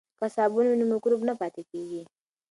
[0.19, 2.01] که صابون وي نو مکروب نه پاتې کیږي.